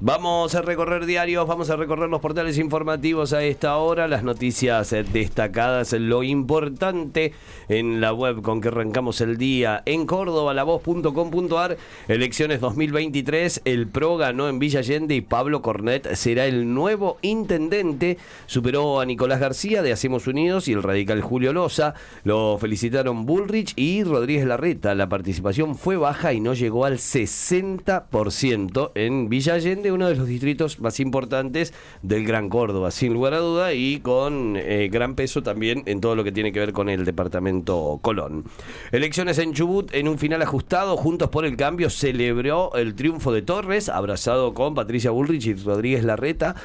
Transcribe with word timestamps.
Vamos 0.00 0.56
a 0.56 0.60
recorrer 0.60 1.06
diarios, 1.06 1.46
vamos 1.46 1.70
a 1.70 1.76
recorrer 1.76 2.10
los 2.10 2.20
portales 2.20 2.58
informativos 2.58 3.32
a 3.32 3.44
esta 3.44 3.76
hora, 3.76 4.08
las 4.08 4.24
noticias 4.24 4.92
eh, 4.92 5.04
destacadas, 5.04 5.92
lo 5.92 6.24
importante 6.24 7.32
en 7.68 8.00
la 8.00 8.12
web 8.12 8.42
con 8.42 8.60
que 8.60 8.68
arrancamos 8.68 9.20
el 9.20 9.38
día. 9.38 9.84
En 9.86 10.04
Córdoba, 10.04 10.52
lavoz.com.ar, 10.52 11.76
elecciones 12.08 12.60
2023, 12.60 13.62
el 13.64 13.86
PRO 13.86 14.16
ganó 14.16 14.48
en 14.48 14.58
Villa 14.58 14.80
Allende 14.80 15.14
y 15.14 15.20
Pablo 15.20 15.62
Cornet 15.62 16.12
será 16.16 16.46
el 16.46 16.74
nuevo 16.74 17.18
intendente, 17.22 18.18
superó 18.46 18.98
a 19.00 19.06
Nicolás 19.06 19.38
García 19.38 19.80
de 19.82 19.92
Hacemos 19.92 20.26
Unidos 20.26 20.66
y 20.66 20.72
el 20.72 20.82
radical 20.82 21.22
Julio 21.22 21.52
Loza, 21.52 21.94
lo 22.24 22.58
felicitaron 22.58 23.26
Bullrich 23.26 23.74
y 23.76 24.02
Rodríguez 24.02 24.44
Larreta, 24.44 24.96
la 24.96 25.08
participación 25.08 25.76
fue 25.76 25.96
baja 25.96 26.32
y 26.32 26.40
no 26.40 26.52
llegó 26.52 26.84
al 26.84 26.98
60% 26.98 28.90
en 28.96 29.28
Villa 29.28 29.54
Allende 29.54 29.83
uno 29.92 30.08
de 30.08 30.16
los 30.16 30.26
distritos 30.26 30.80
más 30.80 31.00
importantes 31.00 31.72
del 32.02 32.24
Gran 32.24 32.48
Córdoba, 32.48 32.90
sin 32.90 33.12
lugar 33.12 33.34
a 33.34 33.38
duda, 33.38 33.72
y 33.72 34.00
con 34.00 34.56
eh, 34.56 34.88
gran 34.90 35.14
peso 35.14 35.42
también 35.42 35.82
en 35.86 36.00
todo 36.00 36.16
lo 36.16 36.24
que 36.24 36.32
tiene 36.32 36.52
que 36.52 36.60
ver 36.60 36.72
con 36.72 36.88
el 36.88 37.04
departamento 37.04 37.98
Colón. 38.02 38.44
Elecciones 38.92 39.38
en 39.38 39.52
Chubut, 39.52 39.92
en 39.94 40.08
un 40.08 40.18
final 40.18 40.42
ajustado, 40.42 40.96
Juntos 40.96 41.30
por 41.30 41.44
el 41.44 41.56
Cambio 41.56 41.90
celebró 41.90 42.74
el 42.74 42.94
triunfo 42.94 43.32
de 43.32 43.42
Torres, 43.42 43.88
abrazado 43.88 44.54
con 44.54 44.74
Patricia 44.74 45.10
Bullrich 45.10 45.46
y 45.46 45.54
Rodríguez 45.54 46.04
Larreta. 46.04 46.56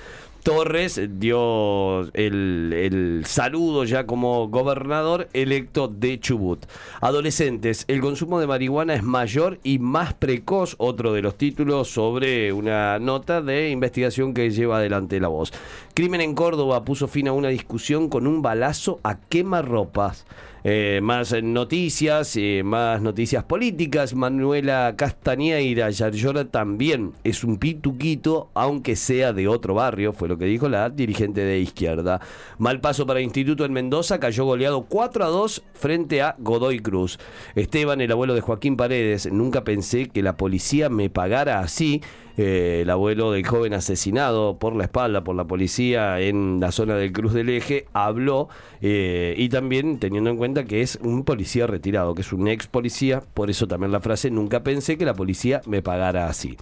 Torres 0.43 1.01
dio 1.19 2.11
el, 2.13 3.23
saludo 3.25 3.83
ya 3.83 4.05
como 4.05 4.47
gobernador 4.47 5.27
electo 5.33 5.87
de 5.89 6.19
Chubut. 6.19 6.65
Adolescentes, 7.01 7.83
el 7.87 7.99
consumo 7.99 8.39
de 8.39 8.47
marihuana 8.47 8.93
es 8.93 9.03
mayor 9.03 9.59
y 9.63 9.79
más 9.79 10.13
precoz, 10.13 10.75
otro 10.77 11.13
de 11.13 11.21
los 11.21 11.35
títulos 11.35 11.89
sobre 11.89 12.53
una 12.53 12.99
nota 12.99 13.41
de 13.41 13.69
investigación 13.69 14.33
que 14.33 14.49
lleva 14.51 14.77
adelante 14.77 15.19
la 15.19 15.27
voz. 15.27 15.51
Crimen 15.93 16.21
en 16.21 16.35
Córdoba 16.35 16.85
puso 16.85 17.07
fin 17.09 17.27
a 17.27 17.33
una 17.33 17.49
discusión 17.49 18.07
con 18.07 18.25
un 18.25 18.41
balazo 18.41 18.99
a 19.03 19.19
quemarropas. 19.19 20.25
Eh, 20.63 20.99
más 21.01 21.33
noticias, 21.41 22.35
eh, 22.35 22.61
más 22.65 23.01
noticias 23.01 23.43
políticas. 23.45 24.13
Manuela 24.13 24.93
Castañeira 24.97 25.89
Yarlora 25.89 26.45
también 26.45 27.13
es 27.23 27.43
un 27.43 27.57
pituquito, 27.57 28.49
aunque 28.53 28.95
sea 28.95 29.31
de 29.31 29.47
otro 29.47 29.73
barrio, 29.73 30.11
fue 30.11 30.27
lo 30.27 30.37
que 30.37 30.45
dijo 30.45 30.67
la 30.67 30.89
dirigente 30.89 31.41
de 31.41 31.59
izquierda. 31.59 32.19
Mal 32.57 32.81
paso 32.81 33.05
para 33.05 33.19
el 33.19 33.25
Instituto 33.25 33.63
en 33.63 33.73
Mendoza, 33.73 34.19
cayó 34.19 34.45
goleado 34.45 34.83
4 34.83 35.25
a 35.25 35.29
2 35.29 35.63
frente 35.73 36.21
a 36.21 36.35
Godoy 36.39 36.79
Cruz. 36.79 37.19
Esteban, 37.55 38.01
el 38.01 38.11
abuelo 38.11 38.33
de 38.33 38.41
Joaquín 38.41 38.75
Paredes, 38.75 39.31
nunca 39.31 39.63
pensé 39.63 40.09
que 40.09 40.23
la 40.23 40.35
policía 40.35 40.89
me 40.89 41.09
pagara 41.09 41.59
así. 41.59 42.01
Eh, 42.41 42.83
el 42.83 42.89
abuelo 42.89 43.33
del 43.33 43.45
joven 43.45 43.73
asesinado 43.73 44.59
por 44.59 44.73
la 44.73 44.85
espalda 44.85 45.25
por 45.25 45.35
la 45.35 45.43
policía 45.43 46.21
en 46.21 46.61
la 46.61 46.71
zona 46.71 46.95
del 46.95 47.11
Cruz 47.11 47.33
del 47.33 47.49
Eje, 47.49 47.85
habló 47.91 48.47
eh, 48.79 49.33
y 49.37 49.49
también 49.49 49.99
teniendo 49.99 50.29
en 50.29 50.37
cuenta 50.37 50.63
que 50.63 50.81
es 50.81 50.97
un 51.01 51.25
policía 51.25 51.67
retirado, 51.67 52.15
que 52.15 52.21
es 52.21 52.31
un 52.31 52.47
ex 52.47 52.67
policía, 52.67 53.21
por 53.33 53.49
eso 53.49 53.67
también 53.67 53.91
la 53.91 53.99
frase, 53.99 54.31
nunca 54.31 54.63
pensé 54.63 54.97
que 54.97 55.03
la 55.03 55.15
policía 55.15 55.59
me 55.65 55.81
pagara 55.81 56.27
así. 56.29 56.55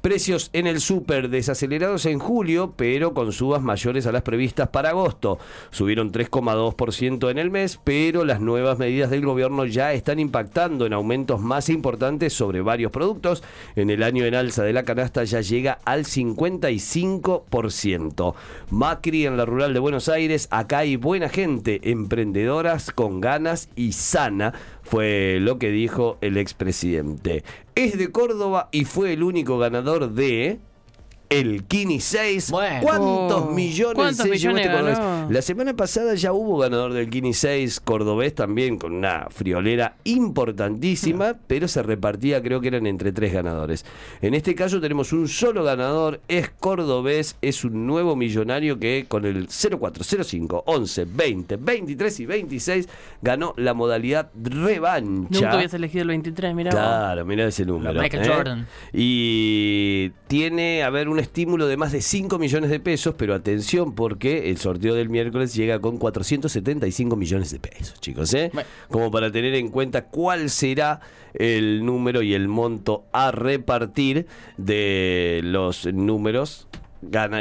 Precios 0.00 0.50
en 0.52 0.68
el 0.68 0.80
súper 0.80 1.28
desacelerados 1.28 2.06
en 2.06 2.20
julio, 2.20 2.72
pero 2.76 3.14
con 3.14 3.32
subas 3.32 3.62
mayores 3.62 4.06
a 4.06 4.12
las 4.12 4.22
previstas 4.22 4.68
para 4.68 4.90
agosto. 4.90 5.40
Subieron 5.70 6.12
3,2% 6.12 7.28
en 7.30 7.38
el 7.38 7.50
mes, 7.50 7.80
pero 7.82 8.24
las 8.24 8.40
nuevas 8.40 8.78
medidas 8.78 9.10
del 9.10 9.26
gobierno 9.26 9.64
ya 9.64 9.92
están 9.92 10.20
impactando 10.20 10.86
en 10.86 10.92
aumentos 10.92 11.40
más 11.40 11.68
importantes 11.68 12.32
sobre 12.32 12.60
varios 12.60 12.92
productos. 12.92 13.42
En 13.74 13.90
el 13.90 14.04
año 14.04 14.24
en 14.24 14.36
alza 14.36 14.62
de 14.62 14.72
la 14.72 14.84
canasta 14.84 15.24
ya 15.24 15.40
llega 15.40 15.80
al 15.84 16.04
55%. 16.04 18.34
Macri 18.70 19.26
en 19.26 19.36
la 19.36 19.44
rural 19.44 19.74
de 19.74 19.80
Buenos 19.80 20.08
Aires, 20.08 20.46
acá 20.50 20.78
hay 20.78 20.94
buena 20.94 21.28
gente, 21.28 21.90
emprendedoras 21.90 22.92
con 22.92 23.20
ganas 23.20 23.68
y 23.74 23.90
sana 23.92 24.54
fue 24.88 25.38
lo 25.40 25.58
que 25.58 25.70
dijo 25.70 26.16
el 26.22 26.38
expresidente. 26.38 27.44
Es 27.74 27.98
de 27.98 28.10
Córdoba 28.10 28.70
y 28.72 28.86
fue 28.86 29.12
el 29.12 29.22
único 29.22 29.58
ganador 29.58 30.12
de 30.12 30.60
el 31.30 31.64
Kini 31.64 32.00
6. 32.00 32.48
¿Cuántos 32.50 33.42
Oh. 33.42 33.50
millones 33.52 33.94
¿Cuántos 33.94 34.26
se 34.26 34.38
llevó 34.38 34.54
millones 34.54 34.66
este 34.66 34.72
cordobés? 34.76 34.98
ganó? 34.98 35.30
La 35.30 35.42
semana 35.42 35.74
pasada 35.76 36.14
ya 36.14 36.32
hubo 36.32 36.58
ganador 36.58 36.92
del 36.92 37.10
Kini 37.10 37.34
6 37.34 37.80
cordobés 37.80 38.34
también 38.34 38.78
con 38.78 38.92
una 38.94 39.26
friolera 39.30 39.96
importantísima, 40.04 41.34
pero 41.46 41.68
se 41.68 41.82
repartía, 41.82 42.42
creo 42.42 42.60
que 42.60 42.68
eran 42.68 42.86
entre 42.86 43.12
tres 43.12 43.32
ganadores. 43.32 43.84
En 44.22 44.34
este 44.34 44.54
caso 44.54 44.80
tenemos 44.80 45.12
un 45.12 45.28
solo 45.28 45.64
ganador, 45.64 46.20
es 46.28 46.50
cordobés, 46.50 47.36
es 47.42 47.64
un 47.64 47.86
nuevo 47.86 48.16
millonario 48.16 48.78
que 48.78 49.04
con 49.08 49.24
el 49.26 49.48
0405 49.48 50.64
11 50.66 51.04
20 51.04 51.56
23 51.56 52.20
y 52.20 52.26
26 52.26 52.88
ganó 53.22 53.54
la 53.56 53.74
modalidad 53.74 54.30
revancha. 54.42 55.28
Nunca 55.30 55.52
habías 55.52 55.74
elegido 55.74 56.02
el 56.02 56.08
23, 56.08 56.54
mira. 56.54 56.70
Claro, 56.70 57.24
mira 57.24 57.46
ese 57.46 57.64
número. 57.64 58.00
Michael 58.00 58.24
¿eh? 58.24 58.28
Jordan. 58.34 58.66
Y 58.92 60.10
tiene, 60.26 60.82
a 60.82 60.90
ver, 60.90 61.08
un 61.08 61.17
estímulo 61.18 61.66
de 61.66 61.76
más 61.76 61.92
de 61.92 62.00
5 62.00 62.38
millones 62.38 62.70
de 62.70 62.80
pesos, 62.80 63.14
pero 63.16 63.34
atención 63.34 63.94
porque 63.94 64.50
el 64.50 64.58
sorteo 64.58 64.94
del 64.94 65.08
miércoles 65.08 65.54
llega 65.54 65.80
con 65.80 65.98
475 65.98 67.16
millones 67.16 67.50
de 67.50 67.58
pesos, 67.60 68.00
chicos, 68.00 68.32
¿eh? 68.34 68.50
Bueno. 68.52 68.68
Como 68.88 69.10
para 69.10 69.30
tener 69.30 69.54
en 69.54 69.68
cuenta 69.68 70.06
cuál 70.06 70.50
será 70.50 71.00
el 71.34 71.84
número 71.84 72.22
y 72.22 72.34
el 72.34 72.48
monto 72.48 73.04
a 73.12 73.30
repartir 73.30 74.26
de 74.56 75.40
los 75.44 75.86
números 75.92 76.68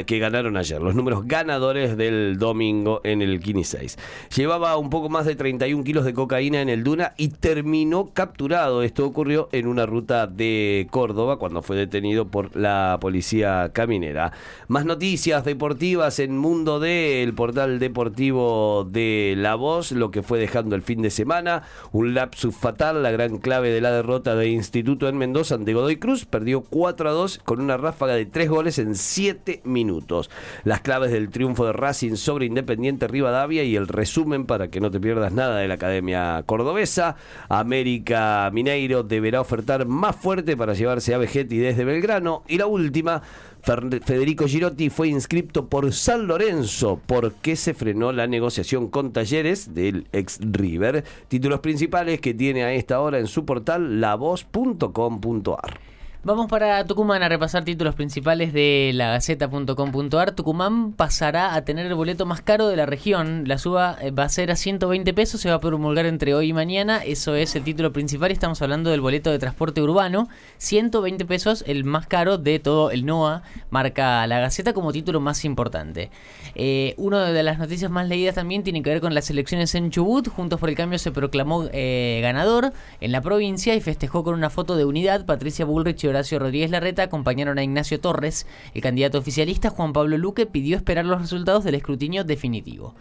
que 0.06 0.19
ganaron 0.19 0.56
ayer, 0.56 0.81
los 0.81 0.94
números 0.94 1.25
ganadores 1.25 1.97
del 1.97 2.38
domingo 2.38 3.01
en 3.03 3.22
el 3.22 3.40
Kini 3.40 3.63
6. 3.63 3.97
Llevaba 4.35 4.78
un 4.78 4.90
poco 4.90 5.09
más 5.09 5.25
de 5.25 5.35
31 5.35 5.84
kilos 5.84 6.06
de 6.06 6.13
cocaína 6.13 6.62
en 6.62 6.69
el 6.69 6.84
Duna 6.84 7.13
y 7.18 7.29
terminó 7.29 8.13
capturado. 8.13 8.84
Esto 8.84 9.06
ocurrió 9.06 9.50
en 9.51 9.68
una 9.68 9.85
ruta 9.85 10.28
de 10.28 10.88
Córdoba 10.91 11.38
cuando 11.38 11.63
fue 11.63 11.75
detenido 11.75 12.28
por 12.28 12.56
la 12.56 12.97
policía 13.01 13.72
caminera. 13.73 14.31
Más 14.68 14.85
noticias 14.85 15.44
deportivas 15.44 16.19
en 16.19 16.38
Mundo 16.38 16.79
D, 16.79 17.24
el 17.24 17.34
portal 17.34 17.79
deportivo 17.79 18.88
de 18.89 19.34
La 19.38 19.56
Voz, 19.56 19.91
lo 19.91 20.12
que 20.12 20.22
fue 20.22 20.39
dejando 20.39 20.75
el 20.75 20.84
fin 20.84 21.01
de 21.01 21.09
semana. 21.09 21.63
Un 21.91 22.13
lapsus 22.13 22.56
fatal, 22.56 23.01
la 23.01 23.12
gran 23.12 23.39
clave 23.39 23.72
de 23.72 23.81
la 23.81 23.91
derrota 23.91 24.35
de 24.35 24.50
Instituto 24.50 25.07
en 25.07 25.18
Mendoza 25.18 25.56
ante 25.56 25.74
Godoy 25.74 25.97
Cruz. 25.97 26.25
Perdió 26.25 26.62
4 26.62 27.09
a 27.09 27.13
2 27.13 27.39
con 27.44 27.59
una 27.59 27.78
ráfaga 27.78 28.13
de 28.13 28.25
3 28.28 28.50
goles 28.50 28.78
en 28.78 28.95
7 28.95 29.47
minutos. 29.63 30.30
Las 30.63 30.81
claves 30.81 31.12
del 31.12 31.30
triunfo 31.30 31.66
de 31.66 31.74
Racing 31.74 32.16
sobre 32.16 32.46
Independiente 32.46 33.08
Rivadavia 33.08 33.63
y 33.63 33.75
el 33.75 33.88
resumen 33.88 34.46
para 34.46 34.69
que 34.69 34.80
no 34.80 34.91
te 34.91 35.00
pierdas 35.00 35.31
nada 35.31 35.58
de 35.58 35.68
la 35.68 35.75
Academia 35.75 36.44
Cordobesa. 36.46 37.16
América 37.50 38.50
Mineiro 38.53 39.03
deberá 39.03 39.41
ofertar 39.41 39.86
más 39.86 40.16
fuerte 40.16 40.57
para 40.57 40.74
llevarse 40.74 41.13
a 41.13 41.18
Vegetti 41.18 41.57
desde 41.57 41.86
Belgrano. 41.86 42.44
Y 42.47 42.57
la 42.57 42.68
última, 42.68 43.22
Federico 43.62 44.47
Girotti 44.47 44.90
fue 44.90 45.09
inscripto 45.09 45.68
por 45.68 45.91
San 45.91 46.28
Lorenzo 46.28 47.02
porque 47.06 47.56
se 47.56 47.74
frenó 47.74 48.12
la 48.12 48.28
negociación 48.28 48.90
con 48.90 49.12
Talleres 49.12 49.74
del 49.74 50.07
ex 50.12 50.40
River. 50.41 51.03
Títulos 51.28 51.59
principales 51.59 52.22
que 52.22 52.34
tiene 52.34 52.63
a 52.63 52.74
esta 52.74 53.00
hora 53.02 53.19
en 53.19 53.28
su 53.28 53.46
portal 53.46 54.00
lavoz.com.ar. 54.00 55.97
Vamos 56.24 56.48
para 56.48 56.84
Tucumán 56.84 57.22
a 57.22 57.30
repasar 57.30 57.64
títulos 57.64 57.94
principales 57.96 58.52
de 58.52 58.92
la 58.94 59.12
Gaceta.com.ar. 59.12 60.32
Tucumán 60.32 60.92
pasará 60.92 61.54
a 61.54 61.64
tener 61.64 61.86
el 61.86 61.94
boleto 61.94 62.26
más 62.26 62.42
caro 62.42 62.68
de 62.68 62.76
la 62.76 62.88
región. 62.88 63.44
La 63.48 63.58
suba 63.60 63.98
eh, 64.02 64.12
va 64.12 64.24
a 64.24 64.30
ser 64.30 64.52
a 64.52 64.56
120 64.56 65.14
pesos, 65.14 65.40
se 65.40 65.50
va 65.50 65.56
a 65.56 65.60
promulgar 65.62 66.06
entre 66.08 66.34
hoy 66.34 66.50
y 66.50 66.54
mañana. 66.54 67.04
Eso 67.04 67.36
es 67.36 67.56
el 67.56 67.64
título 67.64 67.94
principal. 67.94 68.31
Estamos 68.31 68.62
hablando 68.62 68.90
del 68.90 69.00
boleto 69.00 69.31
de 69.31 69.40
transporte 69.40 69.81
urbano. 69.81 70.28
120 70.58 71.24
pesos, 71.25 71.64
el 71.68 71.86
más 71.86 72.08
caro 72.08 72.38
de 72.38 72.60
todo 72.60 72.90
el 72.92 73.06
NOA, 73.06 73.44
marca 73.70 74.25
la 74.28 74.40
Gaceta 74.40 74.74
como 74.74 74.92
título 74.92 75.22
más 75.22 75.46
importante. 75.46 76.10
Eh, 76.56 76.96
una 76.98 77.31
de 77.31 77.44
las 77.44 77.60
noticias 77.60 77.92
más 77.92 78.08
leídas 78.10 78.36
también 78.36 78.63
tiene 78.63 78.81
que 78.81 78.90
ver 78.90 79.02
con 79.02 79.13
las 79.13 79.30
elecciones 79.30 79.75
en 79.75 79.92
Chubut. 79.92 80.28
Juntos 80.28 80.60
por 80.60 80.68
el 80.68 80.75
Cambio 80.75 80.98
se 81.00 81.12
proclamó 81.12 81.70
eh, 81.72 82.20
ganador 82.24 82.74
en 83.00 83.12
la 83.12 83.22
provincia 83.22 83.75
y 83.75 83.81
festejó 83.81 84.24
con 84.24 84.34
una 84.34 84.50
foto 84.50 84.75
de 84.75 84.84
unidad. 84.84 85.25
Patricia 85.25 85.63
Bullrich 85.63 86.04
y 86.04 86.08
Horacio 86.18 86.40
Rodríguez 86.40 86.72
Larreta 86.72 87.04
acompañaron 87.04 87.60
a 87.60 87.64
Ignacio 87.64 88.00
Torres. 88.00 88.48
El 88.74 88.81
candidato 88.81 89.19
oficialista 89.19 89.69
Juan 89.69 89.94
Pablo 89.94 90.18
Luque 90.18 90.48
pidió 90.48 90.75
esperar 90.75 91.06
los 91.06 91.22
resultados 91.22 91.64
del 91.64 91.75
escrutinio 91.75 92.24
definitivo. 92.24 92.96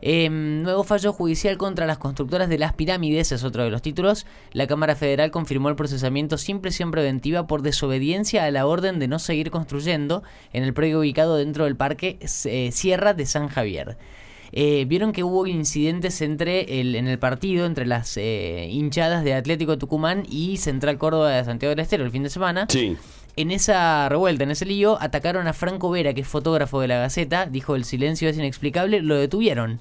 Eh, 0.00 0.28
nuevo 0.28 0.84
fallo 0.84 1.12
judicial 1.12 1.56
contra 1.56 1.86
las 1.86 1.98
constructoras 1.98 2.48
de 2.48 2.58
las 2.58 2.72
pirámides 2.72 3.32
es 3.32 3.44
otro 3.44 3.64
de 3.64 3.70
los 3.70 3.82
títulos. 3.82 4.26
La 4.52 4.66
Cámara 4.66 4.96
Federal 4.96 5.30
confirmó 5.30 5.68
el 5.68 5.76
procesamiento 5.76 6.38
sin 6.38 6.60
presión 6.60 6.90
preventiva 6.90 7.46
por 7.46 7.62
desobediencia 7.62 8.44
a 8.44 8.50
la 8.50 8.66
orden 8.66 8.98
de 8.98 9.08
no 9.08 9.18
seguir 9.18 9.50
construyendo 9.50 10.22
en 10.52 10.64
el 10.64 10.74
predio 10.74 11.00
ubicado 11.00 11.36
dentro 11.36 11.64
del 11.64 11.76
parque 11.76 12.18
eh, 12.20 12.70
Sierra 12.72 13.14
de 13.14 13.26
San 13.26 13.48
Javier. 13.48 13.96
Eh, 14.52 14.84
Vieron 14.86 15.12
que 15.12 15.24
hubo 15.24 15.46
incidentes 15.46 16.20
entre 16.22 16.80
el, 16.80 16.94
en 16.94 17.06
el 17.06 17.18
partido, 17.18 17.66
entre 17.66 17.86
las 17.86 18.16
eh, 18.16 18.68
hinchadas 18.70 19.24
de 19.24 19.34
Atlético 19.34 19.78
Tucumán 19.78 20.24
y 20.28 20.56
Central 20.56 20.98
Córdoba 20.98 21.30
de 21.30 21.44
Santiago 21.44 21.70
del 21.70 21.80
Estero 21.80 22.04
el 22.04 22.10
fin 22.10 22.22
de 22.22 22.30
semana. 22.30 22.66
Sí. 22.68 22.96
En 23.36 23.50
esa 23.52 24.08
revuelta, 24.08 24.44
en 24.44 24.50
ese 24.50 24.66
lío, 24.66 25.00
atacaron 25.00 25.46
a 25.46 25.52
Franco 25.52 25.90
Vera, 25.90 26.12
que 26.12 26.22
es 26.22 26.28
fotógrafo 26.28 26.80
de 26.80 26.88
la 26.88 26.98
Gaceta. 26.98 27.46
Dijo 27.46 27.76
el 27.76 27.84
silencio 27.84 28.28
es 28.28 28.36
inexplicable. 28.36 29.00
Lo 29.00 29.16
detuvieron. 29.16 29.80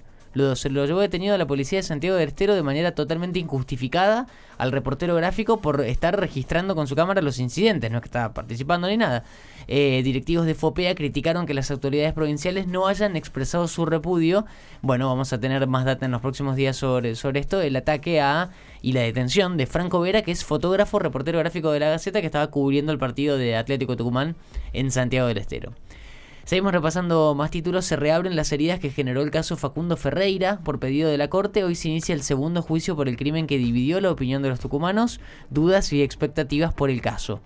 Se 0.56 0.70
lo 0.70 0.86
llevó 0.86 1.00
detenido 1.00 1.34
a 1.34 1.38
la 1.38 1.48
policía 1.48 1.80
de 1.80 1.84
Santiago 1.84 2.16
del 2.16 2.30
Estero 2.30 2.54
de 2.54 2.64
manera 2.64 2.94
totalmente 2.94 3.40
injustificada 3.40 4.28
al 4.58 4.72
reportero 4.72 5.16
gráfico 5.16 5.62
por 5.62 5.82
estar 5.82 6.20
registrando 6.20 6.76
con 6.76 6.88
su 6.88 6.96
cámara 6.96 7.22
los 7.22 7.40
incidentes, 7.40 7.90
no 7.90 7.98
es 7.98 8.02
que 8.02 8.08
estaba 8.08 8.34
participando 8.34 8.88
ni 8.88 8.98
nada. 8.98 9.24
Eh, 9.68 10.02
directivos 10.04 10.46
de 10.46 10.56
FOPEA 10.56 10.96
criticaron 10.96 11.46
que 11.46 11.54
las 11.54 11.72
autoridades 11.72 12.14
provinciales 12.14 12.68
no 12.68 12.88
hayan 12.88 13.16
expresado 13.16 13.68
su 13.68 13.86
repudio. 13.86 14.46
Bueno, 14.82 15.08
vamos 15.08 15.34
a 15.34 15.40
tener 15.40 15.66
más 15.68 15.86
data 15.86 16.06
en 16.06 16.12
los 16.12 16.22
próximos 16.22 16.56
días 16.56 16.76
sobre, 16.76 17.16
sobre 17.16 17.40
esto, 17.40 17.62
el 17.62 17.76
ataque 17.76 18.22
a 18.22 18.52
y 18.82 18.94
la 18.94 19.02
detención 19.02 19.58
de 19.58 19.66
Franco 19.66 20.00
Vera, 20.00 20.22
que 20.22 20.32
es 20.32 20.46
fotógrafo, 20.46 21.00
reportero 21.00 21.40
gráfico 21.40 21.72
de 21.72 21.80
la 21.80 21.90
Gaceta, 21.90 22.22
que 22.22 22.28
estaba 22.28 22.48
cubriendo 22.48 22.92
el 22.92 23.00
partido 23.00 23.38
de 23.38 23.56
Atlético 23.56 23.98
Tucumán 23.98 24.36
en 24.74 24.92
Santiago 24.92 25.28
del 25.28 25.40
Estero. 25.40 25.74
Seguimos 26.48 26.72
repasando 26.72 27.36
más 27.36 27.52
títulos. 27.52 27.84
Se 27.84 27.98
reabren 27.98 28.38
las 28.38 28.54
heridas 28.54 28.80
que 28.80 28.90
generó 28.90 29.22
el 29.22 29.32
caso 29.32 29.58
Facundo 29.58 29.98
Ferreira 29.98 30.62
por 30.64 30.80
pedido 30.80 31.10
de 31.10 31.18
la 31.18 31.30
Corte. 31.30 31.66
Hoy 31.66 31.76
se 31.76 31.90
inicia 31.90 32.16
el 32.16 32.24
segundo 32.24 32.62
juicio 32.62 32.96
por 32.96 33.10
el 33.10 33.18
crimen 33.18 33.48
que 33.48 33.58
dividió 33.58 34.00
la 34.00 34.12
opinión 34.12 34.42
de 34.42 34.48
los 34.48 34.62
tucumanos, 34.62 35.20
dudas 35.50 35.92
y 35.92 36.02
expectativas 36.02 36.74
por 36.74 36.90
el 36.90 37.02
caso. 37.02 37.42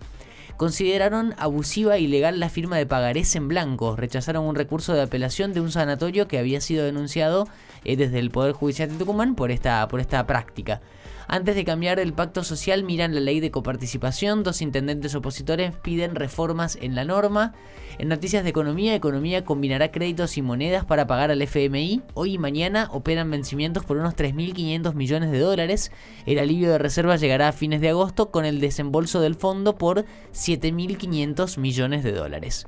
Consideraron 0.56 1.33
abusiva 1.39 1.98
e 1.98 2.01
ilegal 2.01 2.39
la 2.39 2.50
firma 2.50 2.77
de 2.77 2.86
pagarés 2.86 3.36
en 3.36 3.48
blanco. 3.48 3.95
Rechazaron 3.95 4.45
un 4.45 4.53
recurso 4.53 4.94
de 4.94 5.01
apelación 5.01 5.51
de 5.53 5.62
un 5.62 5.71
sanatorio 5.71 6.27
que 6.27 6.38
había 6.38 6.62
sido 6.62 6.86
denunciado 6.86 7.48
eh, 7.83 7.98
desde 7.98 8.19
el 8.19 8.30
Poder 8.30 8.53
Judicial 8.53 8.89
de 8.89 8.98
Tucumán 8.98 9.33
por 9.33 9.50
esta, 9.50 9.88
por 9.88 10.00
esta 10.00 10.27
práctica. 10.27 10.80
Antes 11.31 11.56
de 11.56 11.63
cambiar 11.63 11.98
el 12.01 12.12
pacto 12.12 12.44
social, 12.44 12.83
miran 12.83 13.16
la 13.16 13.22
ley 13.22 13.39
de 13.39 13.51
coparticipación. 13.51 14.44
Dos 14.44 14.62
intendentes 14.62 15.16
opositores 15.16 15.74
piden 15.78 16.13
reformas 16.13 16.78
en 16.81 16.94
la 16.94 17.06
norma. 17.06 17.54
En 18.00 18.10
noticias 18.10 18.44
de 18.44 18.50
economía, 18.50 18.95
Economía 18.95 19.45
combinará 19.45 19.94
créditos 19.94 20.38
y 20.38 20.42
monedas 20.42 20.83
para 20.83 21.07
pagar 21.07 21.31
al 21.31 21.42
FMI. 21.42 22.01
Hoy 22.16 22.33
y 22.33 22.38
mañana 22.38 22.89
operan 22.92 23.31
vencimientos 23.31 23.86
por 23.86 23.95
unos 23.95 24.13
3.500 24.18 24.94
millones 24.94 25.31
de 25.31 25.39
dólares. 25.39 25.94
El 26.25 26.38
alivio 26.38 26.69
de 26.69 26.80
reservas 26.80 27.22
llegará 27.22 27.48
a 27.48 27.54
fines 27.54 27.80
de 27.80 27.88
agosto 27.88 28.30
con 28.30 28.44
el 28.44 28.60
desembolso 28.60 29.22
del 29.22 29.36
fondo 29.36 29.77
por 29.77 30.04
7.500 30.34 31.57
millones 31.60 32.04
de 32.04 32.12
dólares. 32.12 32.68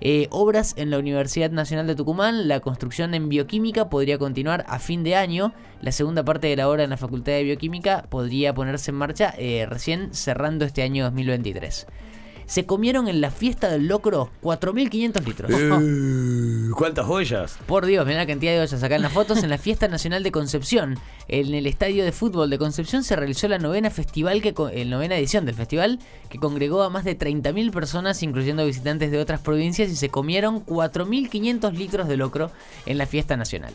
Eh, 0.00 0.28
obras 0.30 0.74
en 0.76 0.90
la 0.90 0.98
Universidad 0.98 1.50
Nacional 1.50 1.86
de 1.86 1.94
Tucumán. 1.94 2.48
La 2.48 2.60
construcción 2.60 3.14
en 3.14 3.28
bioquímica 3.28 3.88
podría 3.88 4.18
continuar 4.18 4.64
a 4.68 4.78
fin 4.78 5.04
de 5.04 5.16
año. 5.16 5.52
La 5.80 5.92
segunda 5.92 6.24
parte 6.24 6.46
de 6.48 6.56
la 6.56 6.68
obra 6.68 6.84
en 6.84 6.90
la 6.90 6.96
Facultad 6.96 7.32
de 7.32 7.44
Bioquímica 7.44 8.06
podría 8.08 8.54
ponerse 8.54 8.90
en 8.90 8.96
marcha 8.96 9.34
eh, 9.38 9.66
recién 9.68 10.14
cerrando 10.14 10.64
este 10.64 10.82
año 10.82 11.04
2023. 11.04 11.86
Se 12.46 12.64
comieron 12.64 13.08
en 13.08 13.20
la 13.20 13.30
fiesta 13.30 13.68
del 13.68 13.88
locro 13.88 14.30
4.500 14.42 15.24
litros. 15.24 15.50
Eh, 15.52 16.70
¿Cuántas 16.76 17.06
joyas? 17.06 17.58
Por 17.66 17.86
Dios, 17.86 18.06
mirá 18.06 18.18
la 18.18 18.26
cantidad 18.26 18.52
de 18.52 18.60
ollas 18.60 18.82
acá 18.82 18.96
en 18.96 19.02
las 19.02 19.12
fotos. 19.12 19.42
En 19.42 19.50
la 19.50 19.58
fiesta 19.58 19.88
nacional 19.88 20.22
de 20.22 20.32
Concepción, 20.32 20.98
en 21.28 21.54
el 21.54 21.66
estadio 21.66 22.04
de 22.04 22.12
fútbol 22.12 22.48
de 22.50 22.58
Concepción, 22.58 23.04
se 23.04 23.16
realizó 23.16 23.48
la 23.48 23.58
novena 23.58 23.90
festival 23.90 24.42
que 24.42 24.54
el 24.72 24.90
novena 24.90 25.16
edición 25.16 25.44
del 25.44 25.54
festival, 25.54 25.98
que 26.28 26.38
congregó 26.38 26.82
a 26.82 26.90
más 26.90 27.04
de 27.04 27.18
30.000 27.18 27.72
personas, 27.72 28.22
incluyendo 28.22 28.64
visitantes 28.64 29.10
de 29.10 29.18
otras 29.18 29.40
provincias, 29.40 29.90
y 29.90 29.96
se 29.96 30.08
comieron 30.08 30.64
4.500 30.64 31.72
litros 31.72 32.08
de 32.08 32.16
locro 32.16 32.50
en 32.86 32.98
la 32.98 33.06
fiesta 33.06 33.36
nacional. 33.36 33.74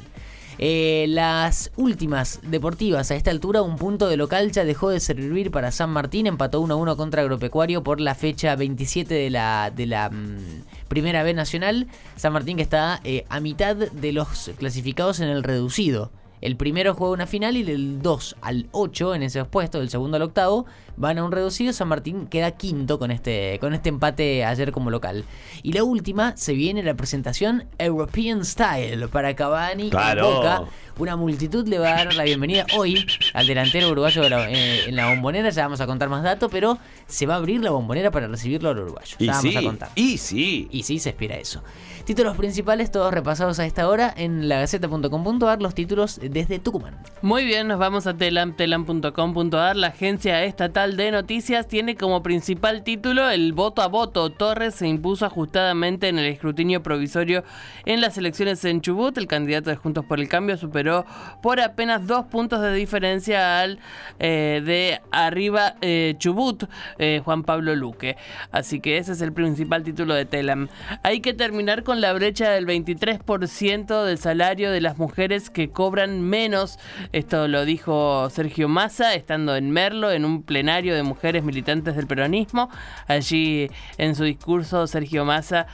Eh, 0.58 1.06
las 1.10 1.72
últimas 1.76 2.40
deportivas 2.44 3.12
a 3.12 3.16
esta 3.16 3.32
altura, 3.32 3.62
un 3.62 3.78
punto 3.78 4.08
de 4.08 4.18
local 4.18 4.52
ya 4.52 4.66
dejó 4.66 4.90
de 4.90 5.00
servir 5.00 5.52
para 5.52 5.72
San 5.72 5.90
Martín, 5.90 6.28
empató 6.28 6.62
1 6.62 6.74
a 6.74 6.78
1 6.78 6.98
contra 6.98 7.22
Agropecuario 7.22 7.84
por 7.84 8.00
la 8.00 8.16
fecha 8.16 8.56
27 8.56 9.14
de 9.14 9.30
la, 9.30 9.72
de 9.76 9.86
la 9.86 10.10
mm, 10.10 10.64
Primera 10.88 11.24
B 11.24 11.34
Nacional. 11.34 11.88
San 12.16 12.34
Martín 12.34 12.58
que 12.58 12.64
está 12.64 13.00
eh, 13.04 13.26
a 13.30 13.40
mitad 13.40 13.76
de 13.76 14.12
los 14.12 14.52
clasificados 14.58 15.20
en 15.20 15.30
el 15.30 15.44
reducido. 15.44 16.12
El 16.42 16.56
primero 16.58 16.96
juega 16.96 17.14
una 17.14 17.28
final 17.28 17.56
y 17.56 17.64
del 17.64 18.02
2 18.02 18.36
al 18.42 18.68
8 18.72 19.16
en 19.16 19.24
ese 19.24 19.46
puesto, 19.46 19.80
del 19.80 19.90
segundo 19.90 20.18
al 20.18 20.24
octavo, 20.24 20.66
van 20.98 21.20
a 21.20 21.24
un 21.24 21.32
reducido. 21.32 21.72
San 21.72 21.88
Martín 21.88 22.26
queda 22.28 22.52
quinto 22.52 22.98
con 22.98 23.12
este, 23.12 23.58
con 23.60 23.74
este 23.74 23.90
empate 23.90 24.44
ayer 24.44 24.72
como 24.72 24.90
local. 24.90 25.24
Y 25.62 25.74
la 25.74 25.84
última, 25.84 26.36
se 26.38 26.54
viene 26.54 26.82
la 26.82 26.96
presentación 26.96 27.66
European 27.78 28.44
Style 28.44 29.08
para 29.08 29.36
Cavani 29.36 29.92
Claro. 29.92 30.30
y 30.32 30.34
Boca. 30.34 30.64
Una 30.98 31.16
multitud 31.16 31.68
le 31.68 31.80
va 31.80 31.90
a 31.94 32.06
dar 32.06 32.14
la 32.16 32.24
bienvenida 32.24 32.66
hoy 32.78 33.06
al 33.34 33.48
delantero 33.48 33.90
uruguayo 33.90 34.22
de 34.22 34.30
la- 34.30 34.50
eh, 34.52 34.90
en 34.90 34.96
la 34.96 35.10
bombonera. 35.10 35.50
Ya 35.50 35.64
vamos 35.64 35.82
a 35.82 35.88
contar 35.88 36.10
más 36.10 36.24
datos, 36.24 36.50
pero 36.52 36.78
se 37.08 37.26
va 37.26 37.36
a 37.36 37.38
abrir 37.38 37.62
la 37.62 37.72
bombonera 37.72 38.12
para 38.12 38.28
recibirlo 38.28 38.70
al 38.70 38.80
uruguayo. 38.80 39.16
Y 39.20 39.26
Ya 39.26 39.34
vamos 39.34 39.52
sí, 39.52 39.58
a 39.58 39.62
contar. 39.64 39.90
y 39.96 40.18
sí. 40.18 40.68
Y 40.72 40.84
sí, 40.84 41.00
se 41.00 41.10
espera 41.10 41.36
eso. 41.38 41.64
Títulos 42.06 42.36
principales, 42.36 42.92
todos 42.92 43.14
repasados 43.14 43.60
a 43.60 43.66
esta 43.66 43.88
hora 43.88 44.12
en 44.18 44.50
lagaceta.com.ar, 44.50 45.62
los 45.62 45.76
títulos 45.76 46.20
desde 46.22 46.58
Tucumán. 46.60 46.98
Muy 47.22 47.46
bien, 47.46 47.68
nos 47.68 47.78
vamos 47.80 48.08
a 48.08 48.16
telam, 48.16 48.56
telam.com.ar. 48.56 49.76
La 49.76 49.88
agencia 49.88 50.44
estatal 50.44 50.98
de 50.98 51.12
noticias 51.12 51.68
tiene 51.68 51.96
como 51.96 52.24
principal 52.24 52.84
título 52.84 53.30
el 53.30 53.54
voto 53.54 53.84
a 53.84 53.88
voto. 53.88 54.32
Torres 54.32 54.76
se 54.76 54.88
impuso 54.88 55.26
ajustadamente 55.28 56.08
en 56.10 56.18
el 56.18 56.26
escrutinio 56.26 56.82
provisorio 56.82 57.44
en 57.86 58.02
las 58.02 58.18
elecciones 58.18 58.66
en 58.66 58.82
Chubut. 58.82 59.16
El 59.18 59.28
candidato 59.28 59.70
de 59.70 59.76
Juntos 59.76 60.04
por 60.04 60.20
el 60.20 60.28
Cambio 60.28 60.58
superó 60.58 60.81
por 61.42 61.60
apenas 61.60 62.08
dos 62.08 62.26
puntos 62.26 62.62
de 62.62 62.74
diferencia 62.74 63.60
al 63.60 63.80
eh, 64.20 64.62
de 64.64 65.02
arriba 65.12 65.76
eh, 65.82 66.16
Chubut, 66.18 66.66
eh, 67.00 67.22
Juan 67.24 67.44
Pablo 67.44 67.76
Luque. 67.76 68.18
Así 68.52 68.80
que 68.80 68.98
ese 68.98 69.14
es 69.14 69.22
el 69.22 69.34
principal 69.34 69.84
título 69.84 70.14
de 70.14 70.26
Telam. 70.26 70.70
Hay 71.04 71.22
que 71.22 71.34
terminar 71.34 71.84
con 71.84 72.02
la 72.02 72.14
brecha 72.14 72.52
del 72.52 72.68
23% 72.68 74.04
del 74.04 74.18
salario 74.18 74.72
de 74.72 74.82
las 74.82 74.98
mujeres 74.98 75.50
que 75.50 75.70
cobran 75.70 76.22
menos. 76.22 76.78
Esto 77.12 77.48
lo 77.48 77.66
dijo 77.66 78.30
Sergio 78.30 78.68
Massa 78.68 79.16
estando 79.16 79.56
en 79.56 79.72
Merlo 79.72 80.12
en 80.12 80.26
un 80.26 80.44
plenario 80.44 80.96
de 80.96 81.04
mujeres 81.04 81.44
militantes 81.44 81.96
del 81.96 82.08
peronismo. 82.08 82.70
Allí 83.08 83.70
en 83.98 84.16
su 84.16 84.24
discurso 84.24 84.88
Sergio 84.88 85.26
Massa 85.26 85.68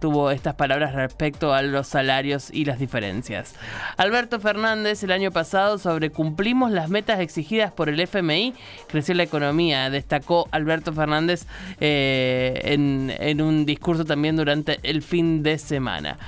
tuvo 0.00 0.30
estas 0.30 0.54
palabras 0.54 0.94
respecto 0.94 1.52
a 1.52 1.62
los 1.62 1.86
salarios 1.86 2.50
y 2.52 2.64
las 2.64 2.78
diferencias. 2.78 3.54
Alberto 4.04 4.38
Fernández 4.38 5.02
el 5.02 5.12
año 5.12 5.30
pasado 5.30 5.78
sobre 5.78 6.10
cumplimos 6.10 6.70
las 6.70 6.90
metas 6.90 7.20
exigidas 7.20 7.72
por 7.72 7.88
el 7.88 7.98
FMI, 7.98 8.52
creció 8.86 9.14
la 9.14 9.22
economía, 9.22 9.88
destacó 9.88 10.46
Alberto 10.50 10.92
Fernández 10.92 11.46
eh, 11.80 12.60
en, 12.64 13.40
un 13.40 13.64
discurso 13.64 14.04
también 14.04 14.36
durante 14.36 14.78
el 14.82 15.00
fin 15.00 15.42
de 15.42 15.56
semana. 15.56 16.18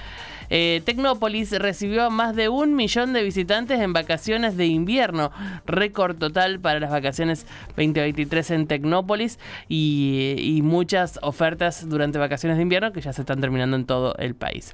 Eh, 0.49 0.81
Tecnópolis 0.87 1.51
recibió 1.51 2.05
a 2.05 2.11
más 2.11 2.35
de 2.35 2.49
un 2.49 2.75
millón 2.77 3.13
de 3.13 3.23
visitantes 3.23 3.79
en 3.81 3.93
vacaciones 3.93 4.57
de 4.57 4.65
invierno, 4.65 5.31
récord 5.67 6.17
total 6.17 6.61
para 6.61 6.81
las 6.81 6.91
vacaciones 6.91 7.47
2023 7.77 8.53
en 8.53 8.67
Tecnópolis 8.69 9.39
y 9.69 10.61
muchas 10.65 11.19
ofertas 11.21 11.87
durante 11.87 12.19
vacaciones 12.19 12.57
de 12.57 12.63
invierno 12.63 12.93
que 12.93 13.03
ya 13.03 13.13
se 13.13 13.21
están 13.21 13.43
terminando 13.43 13.77
en 13.77 13.85
todo 13.85 14.17
el 14.17 14.35
país. 14.35 14.73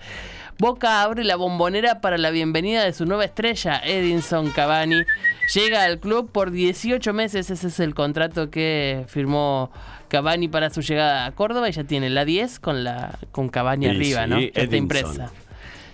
Boca 0.58 1.02
abre 1.02 1.24
la 1.24 1.36
bombonera 1.36 2.00
para 2.00 2.18
la 2.18 2.30
bienvenida 2.30 2.84
de 2.84 2.92
su 2.92 3.04
nueva 3.04 3.24
estrella, 3.24 3.80
Edinson 3.84 4.50
Cavani. 4.50 5.02
Llega 5.54 5.82
al 5.84 5.98
club 5.98 6.30
por 6.30 6.50
18 6.50 7.12
meses, 7.12 7.50
ese 7.50 7.66
es 7.66 7.80
el 7.80 7.94
contrato 7.94 8.50
que 8.50 9.04
firmó 9.08 9.72
Cavani 10.08 10.48
para 10.48 10.70
su 10.70 10.82
llegada 10.82 11.26
a 11.26 11.32
Córdoba 11.32 11.68
y 11.68 11.72
ya 11.72 11.84
tiene 11.84 12.10
la 12.10 12.24
10 12.24 12.60
con 12.60 12.84
la 12.84 13.18
con 13.32 13.48
Cavani 13.48 13.86
arriba, 13.86 14.24
sí, 14.24 14.30
¿no? 14.30 14.40
Ya 14.40 14.50
está 14.54 14.76
impresa. 14.76 15.32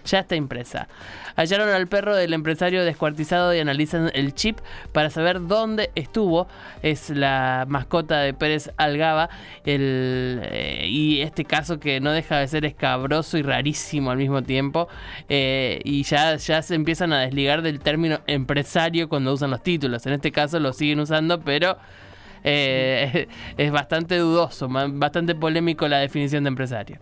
Ya 0.09 0.21
está 0.21 0.37
impresa. 0.37 0.89
Hallaron 1.37 1.69
al 1.69 1.87
perro 1.87 2.17
del 2.17 2.33
empresario 2.33 2.85
descuartizado 2.85 3.55
y 3.55 3.61
analizan 3.61 4.11
el 4.15 4.35
chip 4.35 4.59
para 4.93 5.11
saber 5.11 5.47
dónde 5.47 5.91
estuvo. 5.95 6.49
Es 6.83 7.11
la 7.11 7.67
mascota 7.69 8.21
de 8.21 8.33
Pérez 8.33 8.71
Algaba. 8.77 9.29
El, 9.65 10.41
eh, 10.45 10.87
y 10.89 11.21
este 11.21 11.45
caso 11.45 11.79
que 11.79 12.01
no 12.01 12.13
deja 12.13 12.39
de 12.39 12.49
ser 12.49 12.65
escabroso 12.65 13.37
y 13.37 13.43
rarísimo 13.43 14.11
al 14.11 14.17
mismo 14.17 14.43
tiempo. 14.43 14.89
Eh, 15.29 15.81
y 15.85 16.03
ya, 16.05 16.37
ya 16.37 16.63
se 16.63 16.75
empiezan 16.75 17.13
a 17.13 17.21
desligar 17.21 17.63
del 17.63 17.81
término 17.81 18.21
empresario 18.27 19.09
cuando 19.09 19.33
usan 19.33 19.51
los 19.51 19.63
títulos. 19.63 20.07
En 20.07 20.15
este 20.15 20.33
caso 20.33 20.59
lo 20.59 20.73
siguen 20.73 21.01
usando, 21.01 21.41
pero 21.41 21.77
eh, 22.45 23.29
es 23.57 23.71
bastante 23.71 24.17
dudoso, 24.19 24.69
bastante 24.69 25.35
polémico 25.35 25.89
la 25.89 25.99
definición 25.99 26.45
de 26.45 26.49
empresario. 26.49 26.99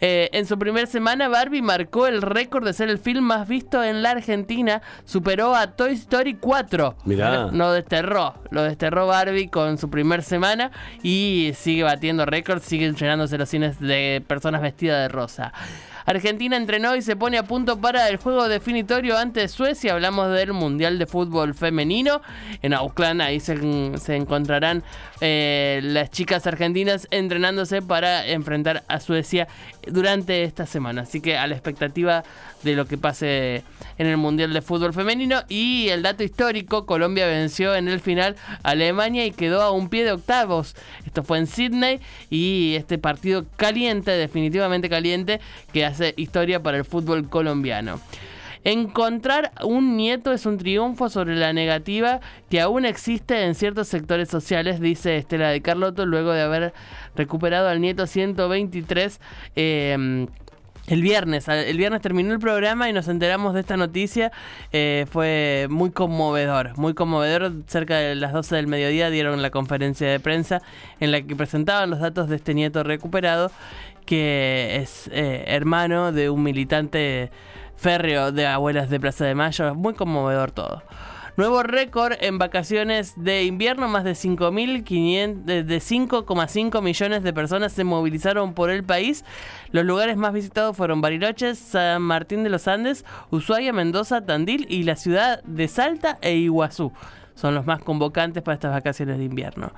Eh, 0.00 0.28
en 0.32 0.46
su 0.46 0.58
primera 0.58 0.86
semana, 0.86 1.28
Barbie 1.28 1.62
marcó 1.62 2.06
el 2.06 2.22
récord 2.22 2.64
de 2.64 2.72
ser 2.72 2.88
el 2.88 2.98
film 2.98 3.24
más 3.24 3.48
visto 3.48 3.82
en 3.82 4.02
la 4.02 4.10
Argentina. 4.10 4.82
Superó 5.04 5.54
a 5.54 5.72
Toy 5.72 5.94
Story 5.94 6.34
4. 6.34 6.96
Mirá. 7.04 7.46
Lo 7.52 7.72
desterró. 7.72 8.34
Lo 8.50 8.62
desterró 8.62 9.06
Barbie 9.06 9.48
con 9.48 9.78
su 9.78 9.90
primer 9.90 10.22
semana 10.22 10.70
y 11.02 11.52
sigue 11.54 11.82
batiendo 11.82 12.26
récords, 12.26 12.64
sigue 12.64 12.92
llenándose 12.92 13.38
los 13.38 13.48
cines 13.48 13.80
de 13.80 14.22
personas 14.26 14.62
vestidas 14.62 15.02
de 15.02 15.08
rosa. 15.08 15.52
Argentina 16.08 16.56
entrenó 16.56 16.96
y 16.96 17.02
se 17.02 17.16
pone 17.16 17.36
a 17.36 17.42
punto 17.42 17.82
para 17.82 18.08
el 18.08 18.16
juego 18.16 18.48
definitorio 18.48 19.18
ante 19.18 19.46
Suecia. 19.46 19.92
Hablamos 19.92 20.32
del 20.32 20.54
Mundial 20.54 20.98
de 20.98 21.04
Fútbol 21.04 21.52
Femenino. 21.52 22.22
En 22.62 22.72
Auckland 22.72 23.20
ahí 23.20 23.40
se, 23.40 23.52
encontrarán 24.16 24.82
eh, 25.20 25.80
las 25.82 26.10
chicas 26.10 26.46
argentinas 26.46 27.08
entrenándose 27.10 27.82
para 27.82 28.26
enfrentar 28.26 28.84
a 28.88 29.00
Suecia 29.00 29.48
durante 29.90 30.42
esta 30.42 30.66
semana. 30.66 31.02
Así 31.02 31.20
que 31.20 31.36
a 31.36 31.46
la 31.46 31.54
expectativa 31.54 32.24
de 32.62 32.74
lo 32.74 32.86
que 32.86 32.98
pase 32.98 33.62
en 33.98 34.06
el 34.06 34.16
Mundial 34.16 34.52
de 34.52 34.62
Fútbol 34.62 34.92
Femenino. 34.94 35.42
Y 35.48 35.88
el 35.88 36.02
dato 36.02 36.22
histórico, 36.22 36.86
Colombia 36.86 37.26
venció 37.26 37.74
en 37.74 37.88
el 37.88 38.00
final 38.00 38.36
a 38.62 38.70
Alemania 38.70 39.24
y 39.26 39.30
quedó 39.30 39.62
a 39.62 39.70
un 39.70 39.88
pie 39.88 40.04
de 40.04 40.12
octavos. 40.12 40.74
Esto 41.06 41.22
fue 41.22 41.38
en 41.38 41.46
Sydney 41.46 42.00
y 42.30 42.74
este 42.76 42.98
partido 42.98 43.46
caliente, 43.56 44.10
definitivamente 44.12 44.88
caliente, 44.88 45.40
que 45.72 45.84
hace 45.84 46.14
historia 46.16 46.62
para 46.62 46.78
el 46.78 46.84
fútbol 46.84 47.28
colombiano. 47.28 48.00
Encontrar 48.68 49.52
un 49.64 49.96
nieto 49.96 50.30
es 50.30 50.44
un 50.44 50.58
triunfo 50.58 51.08
sobre 51.08 51.34
la 51.36 51.54
negativa 51.54 52.20
que 52.50 52.60
aún 52.60 52.84
existe 52.84 53.46
en 53.46 53.54
ciertos 53.54 53.88
sectores 53.88 54.28
sociales, 54.28 54.78
dice 54.78 55.16
Estela 55.16 55.48
de 55.48 55.62
Carlotto, 55.62 56.04
luego 56.04 56.32
de 56.32 56.42
haber 56.42 56.74
recuperado 57.16 57.68
al 57.68 57.80
nieto 57.80 58.06
123. 58.06 59.22
Eh, 59.56 60.26
el 60.86 61.00
viernes, 61.00 61.48
el 61.48 61.78
viernes 61.78 62.02
terminó 62.02 62.34
el 62.34 62.40
programa 62.40 62.90
y 62.90 62.92
nos 62.92 63.08
enteramos 63.08 63.54
de 63.54 63.60
esta 63.60 63.78
noticia. 63.78 64.32
Eh, 64.70 65.06
fue 65.10 65.66
muy 65.70 65.90
conmovedor, 65.90 66.76
muy 66.76 66.92
conmovedor. 66.92 67.50
Cerca 67.68 67.96
de 67.96 68.16
las 68.16 68.34
12 68.34 68.54
del 68.56 68.66
mediodía 68.66 69.08
dieron 69.08 69.40
la 69.40 69.48
conferencia 69.48 70.10
de 70.10 70.20
prensa 70.20 70.60
en 71.00 71.10
la 71.10 71.22
que 71.22 71.34
presentaban 71.34 71.88
los 71.88 72.00
datos 72.00 72.28
de 72.28 72.36
este 72.36 72.52
nieto 72.52 72.82
recuperado, 72.82 73.50
que 74.04 74.76
es 74.76 75.08
eh, 75.10 75.44
hermano 75.46 76.12
de 76.12 76.28
un 76.28 76.42
militante 76.42 77.30
férreo 77.78 78.32
de 78.32 78.46
Abuelas 78.46 78.90
de 78.90 79.00
Plaza 79.00 79.24
de 79.24 79.34
Mayo. 79.34 79.74
Muy 79.74 79.94
conmovedor 79.94 80.50
todo. 80.50 80.82
Nuevo 81.38 81.62
récord 81.62 82.14
en 82.20 82.36
vacaciones 82.36 83.14
de 83.16 83.44
invierno, 83.44 83.86
más 83.86 84.02
de 84.02 84.14
5.500 84.14 85.44
de 85.44 85.78
5,5 85.78 86.82
millones 86.82 87.22
de 87.22 87.32
personas 87.32 87.72
se 87.72 87.84
movilizaron 87.84 88.54
por 88.54 88.70
el 88.70 88.82
país. 88.82 89.24
Los 89.70 89.84
lugares 89.84 90.16
más 90.16 90.32
visitados 90.32 90.76
fueron 90.76 91.00
Bariloche, 91.00 91.54
San 91.54 92.02
Martín 92.02 92.42
de 92.42 92.50
los 92.50 92.66
Andes, 92.66 93.04
Ushuaia, 93.30 93.72
Mendoza, 93.72 94.26
Tandil 94.26 94.66
y 94.68 94.82
la 94.82 94.96
ciudad 94.96 95.40
de 95.44 95.68
Salta 95.68 96.18
e 96.22 96.34
Iguazú 96.34 96.92
son 97.38 97.54
los 97.54 97.66
más 97.66 97.80
convocantes 97.80 98.42
para 98.42 98.54
estas 98.54 98.72
vacaciones 98.72 99.18
de 99.18 99.24
invierno. 99.24 99.72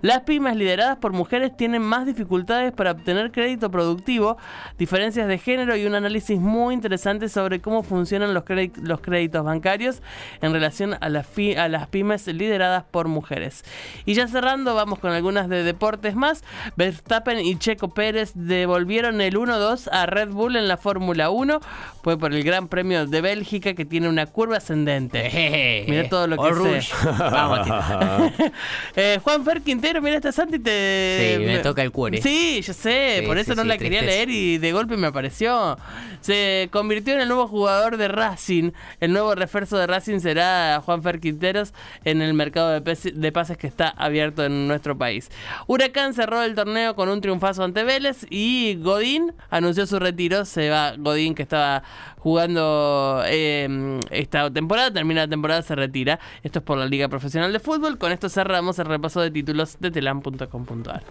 Las 0.00 0.20
pymes 0.20 0.56
lideradas 0.56 0.96
por 0.96 1.12
mujeres 1.12 1.54
tienen 1.54 1.82
más 1.82 2.06
dificultades 2.06 2.72
para 2.72 2.92
obtener 2.92 3.32
crédito 3.32 3.70
productivo, 3.70 4.38
diferencias 4.78 5.28
de 5.28 5.36
género 5.38 5.76
y 5.76 5.84
un 5.84 5.94
análisis 5.94 6.40
muy 6.40 6.72
interesante 6.74 7.28
sobre 7.28 7.60
cómo 7.60 7.82
funcionan 7.82 8.32
los, 8.32 8.44
créditos 8.44 9.44
bancarios 9.44 10.02
en 10.40 10.52
relación 10.52 10.94
a, 10.94 10.98
a 11.06 11.68
las 11.68 11.86
pymes 11.88 12.26
lideradas 12.28 12.84
por 12.90 13.08
mujeres. 13.08 13.62
Y 14.06 14.14
ya 14.14 14.26
cerrando, 14.26 14.74
vamos 14.74 14.98
con 14.98 15.12
algunas 15.12 15.50
de 15.50 15.64
deportes 15.64 16.16
más. 16.16 16.42
Verstappen 16.76 17.40
y 17.40 17.58
Checo 17.58 17.88
Pérez 17.88 18.32
devolvieron 18.34 19.20
el 19.20 19.36
1-2 19.36 19.88
a 19.92 20.06
Red 20.06 20.30
Bull 20.30 20.56
en 20.56 20.66
la 20.66 20.78
Fórmula 20.78 21.28
1. 21.28 21.60
Fue 22.02 22.18
por 22.18 22.32
el 22.32 22.42
Gran 22.42 22.68
Premio 22.68 23.06
de 23.06 23.20
Bélgica 23.20 23.74
que 23.74 23.84
tiene 23.84 24.08
una 24.08 24.26
curva 24.26 24.56
ascendente. 24.56 25.84
Mira 25.88 26.08
todo 26.08 26.26
lo 26.26 26.36
que 26.42 26.80
sé. 26.80 26.94
Vamos, 27.18 27.66
eh, 28.96 29.18
Juan 29.22 29.44
Fer 29.44 29.62
Quintero, 29.62 30.00
mira 30.00 30.16
esta 30.16 30.32
Santi 30.32 30.58
te. 30.58 31.36
Sí, 31.38 31.44
me, 31.44 31.58
toca 31.58 31.82
el 31.82 31.90
cuore. 31.90 32.20
Sí, 32.22 32.60
yo 32.62 32.72
sé, 32.72 33.22
por 33.26 33.38
eso 33.38 33.54
no 33.54 33.64
la 33.64 33.78
quería 33.78 34.02
leer 34.02 34.30
y 34.30 34.58
de 34.58 34.72
golpe 34.72 34.96
me 34.96 35.08
apareció. 35.08 35.78
Se 36.20 36.68
convirtió 36.70 37.14
en 37.14 37.20
el 37.20 37.28
nuevo 37.28 37.48
jugador 37.48 37.96
de 37.96 38.08
Racing. 38.08 38.70
El 39.00 39.12
nuevo 39.12 39.34
refuerzo 39.34 39.76
de 39.76 39.86
Racing 39.86 40.20
será 40.20 40.80
Juan 40.84 41.02
Fer 41.02 41.20
Quinteros 41.20 41.72
en 42.04 42.22
el 42.22 42.34
mercado 42.34 42.80
de, 42.80 43.12
de 43.12 43.32
pases 43.32 43.56
que 43.56 43.66
está 43.66 43.88
abierto 43.88 44.44
en 44.44 44.68
nuestro 44.68 44.96
país. 44.96 45.30
Huracán 45.66 46.14
cerró 46.14 46.42
el 46.42 46.54
torneo 46.54 46.94
con 46.94 47.08
un 47.08 47.20
triunfazo 47.20 47.64
ante 47.64 47.82
Vélez 47.82 48.26
y 48.30 48.76
Godín 48.80 49.32
anunció 49.50 49.86
su 49.86 49.98
retiro. 49.98 50.44
Se 50.44 50.70
va 50.70 50.94
Godín 50.96 51.34
que 51.34 51.42
estaba 51.42 51.82
jugando 52.22 53.22
eh, 53.26 53.98
esta 54.10 54.48
temporada, 54.50 54.92
termina 54.92 55.22
la 55.22 55.28
temporada, 55.28 55.62
se 55.62 55.74
retira. 55.74 56.20
Esto 56.42 56.60
es 56.60 56.64
por 56.64 56.78
la 56.78 56.86
Liga 56.92 57.08
Profesional 57.08 57.52
de 57.52 57.58
Fútbol. 57.58 57.98
Con 57.98 58.12
esto 58.12 58.28
cerramos 58.28 58.78
el 58.78 58.86
repaso 58.86 59.20
de 59.20 59.30
títulos 59.30 59.78
de 59.80 59.90
telam.com.ar. 59.90 61.02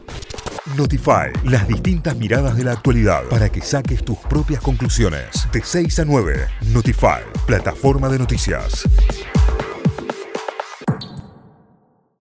Notify, 0.77 1.31
las 1.43 1.67
distintas 1.67 2.15
miradas 2.15 2.55
de 2.55 2.63
la 2.63 2.73
actualidad 2.73 3.23
para 3.29 3.49
que 3.49 3.61
saques 3.61 4.05
tus 4.05 4.17
propias 4.19 4.61
conclusiones. 4.61 5.47
De 5.51 5.61
6 5.61 5.99
a 5.99 6.05
9, 6.05 6.47
Notify, 6.71 7.23
plataforma 7.47 8.07
de 8.09 8.19
noticias. 8.19 8.87